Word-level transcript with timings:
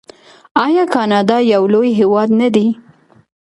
آیا 0.65 0.83
کاناډا 0.93 1.37
یو 1.53 1.63
لوی 1.73 1.89
هیواد 1.99 2.29
نه 2.39 2.47
دی؟ 2.55 2.67